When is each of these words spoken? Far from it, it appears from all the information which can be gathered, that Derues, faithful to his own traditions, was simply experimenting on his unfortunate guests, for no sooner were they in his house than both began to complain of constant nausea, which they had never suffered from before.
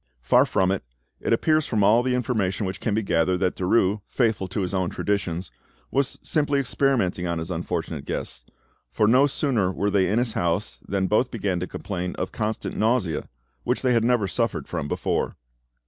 Far 0.23 0.47
from 0.47 0.71
it, 0.71 0.83
it 1.19 1.31
appears 1.31 1.67
from 1.67 1.83
all 1.83 2.01
the 2.01 2.15
information 2.15 2.65
which 2.65 2.79
can 2.79 2.95
be 2.95 3.03
gathered, 3.03 3.37
that 3.41 3.55
Derues, 3.55 4.01
faithful 4.07 4.47
to 4.47 4.61
his 4.61 4.73
own 4.73 4.89
traditions, 4.89 5.51
was 5.91 6.17
simply 6.23 6.59
experimenting 6.59 7.27
on 7.27 7.37
his 7.37 7.51
unfortunate 7.51 8.05
guests, 8.05 8.43
for 8.91 9.07
no 9.07 9.27
sooner 9.27 9.71
were 9.71 9.91
they 9.91 10.09
in 10.09 10.17
his 10.17 10.33
house 10.33 10.79
than 10.87 11.05
both 11.05 11.29
began 11.29 11.59
to 11.59 11.67
complain 11.67 12.15
of 12.15 12.31
constant 12.31 12.75
nausea, 12.75 13.29
which 13.63 13.83
they 13.83 13.93
had 13.93 14.03
never 14.03 14.27
suffered 14.27 14.67
from 14.67 14.87
before. 14.87 15.35